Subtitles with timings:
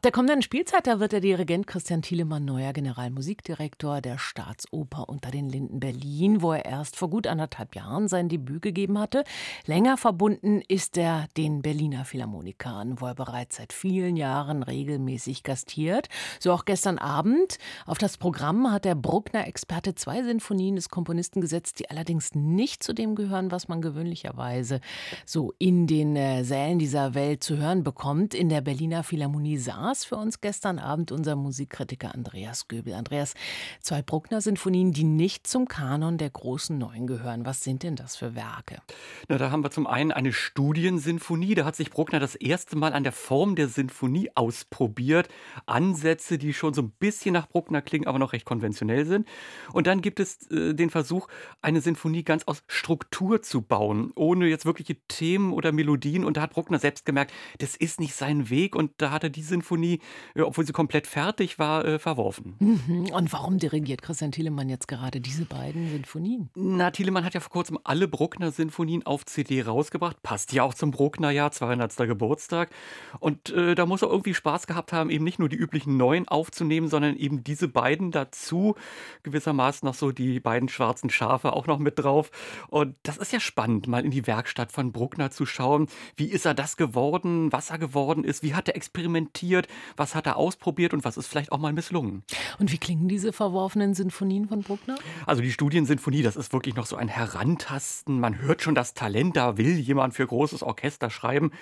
[0.00, 5.30] Ab der kommenden Spielzeit, da wird der Dirigent Christian Thielemann neuer Generalmusikdirektor der Staatsoper unter
[5.30, 9.24] den Linden Berlin, wo er erst vor gut anderthalb Jahren sein Debüt gegeben hatte.
[9.66, 16.08] Länger verbunden ist er den Berliner Philharmonikern, wo er bereits seit vielen Jahren regelmäßig gastiert.
[16.38, 17.58] So auch gestern Abend.
[17.84, 22.94] Auf das Programm hat der Bruckner-Experte zwei Sinfonien des Komponisten gesetzt, die allerdings nicht zu
[22.94, 24.80] dem gehören, was man gewöhnlicherweise
[25.26, 28.32] so in den äh, Sälen dieser Welt zu hören bekommt.
[28.34, 29.58] In der Berliner Philharmonie
[29.90, 32.94] saß für uns gestern Abend unser Musikkritiker Andreas Göbel.
[32.94, 33.34] Andreas,
[33.80, 37.44] zwei Bruckner-Sinfonien, die nicht zum Kanon der großen Neuen gehören.
[37.44, 38.82] Was sind denn das für Werke?
[39.28, 41.56] Na, da haben wir zum einen eine Studiensinfonie.
[41.56, 45.28] Da hat sich Bruckner das erste Mal an der Form der Sinfonie ausprobiert.
[45.66, 49.26] Ansätze, die schon so ein bisschen nach Bruckner klingen, aber noch recht konventionell sind.
[49.72, 51.26] Und dann gibt es äh, den Versuch,
[51.62, 56.24] eine Sinfonie ganz aus Struktur zu bauen, ohne jetzt wirkliche Themen oder Melodien.
[56.24, 58.76] Und da hat Bruckner selbst gemerkt, das ist nicht sein Weg.
[58.76, 62.56] Und da hat er die Sinfonie, äh, obwohl sie komplett fertig war, äh, verworfen.
[62.58, 63.10] Mhm.
[63.12, 66.50] Und warum dirigiert Christian Thielemann jetzt gerade diese beiden Sinfonien?
[66.54, 70.22] Na, Thielemann hat ja vor kurzem alle Bruckner-Sinfonien auf CD rausgebracht.
[70.22, 71.96] Passt ja auch zum Bruckner-Jahr, 200.
[71.96, 72.70] Geburtstag.
[73.18, 76.28] Und äh, da muss er irgendwie Spaß gehabt haben, eben nicht nur die üblichen neuen
[76.28, 78.74] aufzunehmen, sondern eben diese beiden dazu.
[79.22, 82.30] Gewissermaßen noch so die beiden schwarzen Schafe auch noch mit drauf.
[82.68, 85.88] Und das ist ja spannend, mal in die Werkstatt von Bruckner zu schauen.
[86.16, 87.52] Wie ist er das geworden?
[87.52, 88.42] Was er geworden ist?
[88.42, 89.66] Wie hat er experimentiert?
[89.96, 90.92] Was hat er ausprobiert?
[90.92, 92.22] Und was ist vielleicht auch mal misslungen?
[92.58, 94.96] Und wie klingen diese verworfenen Sinfonien von Bruckner?
[95.26, 98.20] Also die Studiensinfonie, das ist wirklich noch so ein Herantasten.
[98.20, 101.52] Man hört schon das Talent, da will jemand für großes Orchester schreiben.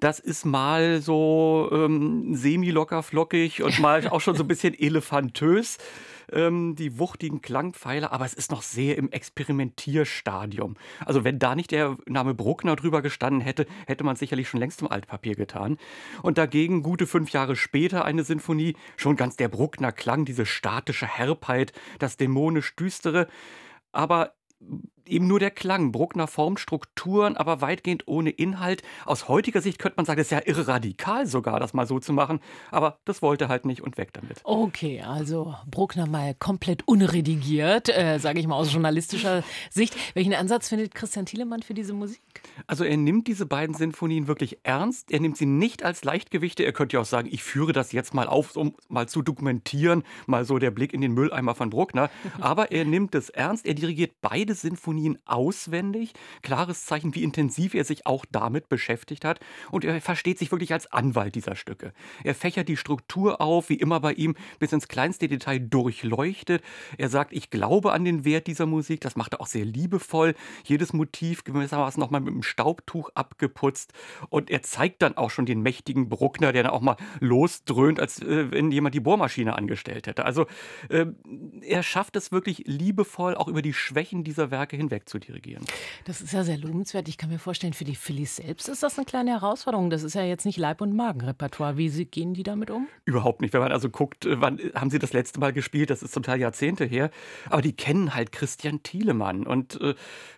[0.00, 5.78] Das ist mal so ähm, semi-locker flockig und mal auch schon so ein bisschen elefantös
[6.32, 10.76] ähm, die wuchtigen Klangpfeiler, aber es ist noch sehr im Experimentierstadium.
[11.04, 14.82] Also wenn da nicht der Name Bruckner drüber gestanden hätte, hätte man sicherlich schon längst
[14.82, 15.78] im Altpapier getan.
[16.22, 21.06] Und dagegen gute fünf Jahre später eine Sinfonie, schon ganz der Bruckner Klang, diese statische
[21.06, 23.28] Herbheit, das dämonisch Düstere.
[23.92, 24.34] Aber
[25.08, 25.92] eben nur der Klang.
[25.92, 28.82] Bruckner formt Strukturen, aber weitgehend ohne Inhalt.
[29.04, 31.98] Aus heutiger Sicht könnte man sagen, das ist ja irre radikal sogar, das mal so
[32.00, 32.40] zu machen.
[32.70, 34.40] Aber das wollte halt nicht und weg damit.
[34.44, 39.96] Okay, also Bruckner mal komplett unredigiert, äh, sage ich mal aus journalistischer Sicht.
[40.14, 42.20] Welchen Ansatz findet Christian Thielemann für diese Musik?
[42.66, 45.10] Also er nimmt diese beiden Sinfonien wirklich ernst.
[45.10, 46.64] Er nimmt sie nicht als Leichtgewichte.
[46.64, 50.02] Er könnte ja auch sagen, ich führe das jetzt mal auf, um mal zu dokumentieren,
[50.26, 52.10] mal so der Blick in den Mülleimer von Bruckner.
[52.40, 53.66] Aber er nimmt es ernst.
[53.66, 56.12] Er dirigiert beide Sinfonien Sinfonien auswendig.
[56.42, 59.40] Klares Zeichen, wie intensiv er sich auch damit beschäftigt hat.
[59.70, 61.92] Und er versteht sich wirklich als Anwalt dieser Stücke.
[62.22, 66.62] Er fächert die Struktur auf, wie immer bei ihm, bis ins kleinste Detail durchleuchtet.
[66.96, 69.00] Er sagt, ich glaube an den Wert dieser Musik.
[69.00, 70.34] Das macht er auch sehr liebevoll.
[70.64, 73.92] Jedes Motiv gewissermaßen nochmal mit einem Staubtuch abgeputzt.
[74.28, 78.22] Und er zeigt dann auch schon den mächtigen Bruckner, der dann auch mal losdröhnt, als
[78.22, 80.24] äh, wenn jemand die Bohrmaschine angestellt hätte.
[80.24, 80.46] Also
[80.88, 81.06] äh,
[81.62, 85.64] er schafft es wirklich liebevoll, auch über die Schwächen dieser Werke hin hinweg zu dirigieren.
[86.04, 87.08] Das ist ja sehr lobenswert.
[87.08, 89.90] Ich kann mir vorstellen, für die Phillies selbst ist das eine kleine Herausforderung.
[89.90, 91.76] Das ist ja jetzt nicht Leib- und Magenrepertoire.
[91.76, 92.86] Wie gehen die damit um?
[93.04, 93.52] Überhaupt nicht.
[93.52, 96.22] Wenn man also guckt, äh, wann haben sie das letzte Mal gespielt, das ist zum
[96.22, 97.10] Teil Jahrzehnte her.
[97.48, 99.46] Aber die kennen halt Christian Thielemann.
[99.46, 99.94] Und äh,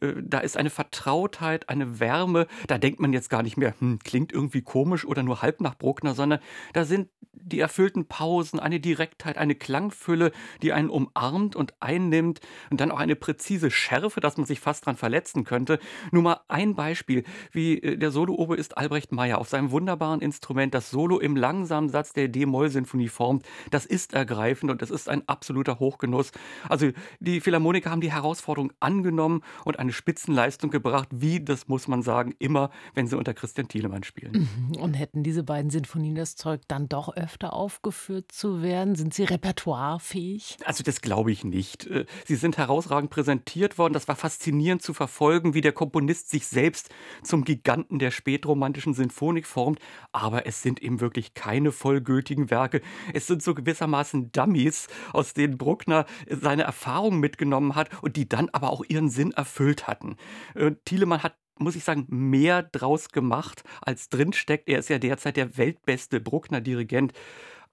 [0.00, 2.46] äh, da ist eine Vertrautheit, eine Wärme.
[2.66, 5.76] Da denkt man jetzt gar nicht mehr, hm, klingt irgendwie komisch oder nur halb nach
[5.76, 6.40] Bruckner, sondern
[6.72, 7.08] da sind
[7.42, 10.32] die erfüllten Pausen, eine Direktheit, eine Klangfülle,
[10.62, 12.40] die einen umarmt und einnimmt
[12.70, 15.78] und dann auch eine präzise Schärfe, dass man sich fast dran verletzen könnte.
[16.10, 20.90] Nur mal ein Beispiel, wie äh, der Solo-Oboist Albrecht Meyer auf seinem wunderbaren Instrument das
[20.90, 23.44] Solo im langsamen Satz der D-Moll-Sinfonie formt.
[23.70, 26.32] Das ist ergreifend und das ist ein absoluter Hochgenuss.
[26.68, 32.02] Also die Philharmoniker haben die Herausforderung angenommen und eine Spitzenleistung gebracht, wie, das muss man
[32.02, 34.48] sagen, immer, wenn sie unter Christian Thielemann spielen.
[34.68, 34.80] Mhm.
[34.80, 38.94] Und hätten diese beiden Sinfonien das Zeug, dann doch öfter aufgeführt zu werden?
[38.94, 40.56] Sind sie repertoirefähig?
[40.64, 41.86] Also das glaube ich nicht.
[41.86, 43.92] Äh, sie sind herausragend präsentiert worden.
[43.92, 46.90] Das war faszinierend zu verfolgen, wie der Komponist sich selbst
[47.22, 49.80] zum Giganten der spätromantischen Sinfonik formt.
[50.12, 52.80] Aber es sind eben wirklich keine vollgültigen Werke.
[53.12, 58.48] Es sind so gewissermaßen Dummies, aus denen Bruckner seine Erfahrungen mitgenommen hat und die dann
[58.50, 60.16] aber auch ihren Sinn erfüllt hatten.
[60.54, 64.68] Äh, Thielemann hat muss ich sagen, mehr draus gemacht, als drinsteckt.
[64.68, 67.12] Er ist ja derzeit der weltbeste Bruckner-Dirigent.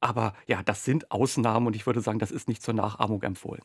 [0.01, 3.61] Aber ja, das sind Ausnahmen und ich würde sagen, das ist nicht zur Nachahmung empfohlen.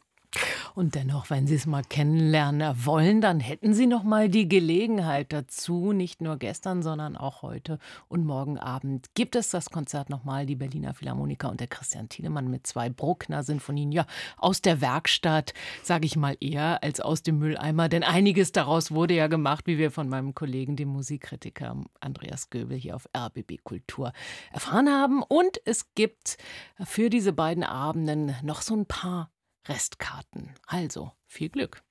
[0.75, 5.33] Und dennoch, wenn Sie es mal kennenlernen wollen, dann hätten Sie noch mal die Gelegenheit
[5.33, 5.93] dazu.
[5.93, 7.79] Nicht nur gestern, sondern auch heute
[8.09, 10.47] und morgen Abend gibt es das Konzert nochmal.
[10.47, 13.91] Die Berliner Philharmoniker und der Christian Thielemann mit zwei Bruckner-Sinfonien.
[13.91, 14.07] Ja,
[14.37, 17.89] aus der Werkstatt, sage ich mal eher, als aus dem Mülleimer.
[17.89, 22.79] Denn einiges daraus wurde ja gemacht, wie wir von meinem Kollegen, dem Musikkritiker Andreas Göbel
[22.79, 24.13] hier auf RBB Kultur
[24.53, 25.23] erfahren haben.
[25.23, 26.39] Und es gibt
[26.85, 29.31] für diese beiden Abenden noch so ein paar
[29.67, 30.55] Restkarten.
[30.67, 31.83] Also viel Glück.